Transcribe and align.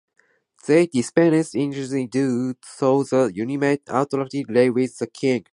They 0.65 0.87
dispensed 0.87 1.53
judicial 1.53 2.07
duties 2.07 2.55
too, 2.57 2.57
though 2.79 3.03
the 3.03 3.33
ultimate 3.39 3.83
authority 3.85 4.43
lay 4.49 4.71
with 4.71 4.97
the 4.97 5.05
king. 5.05 5.45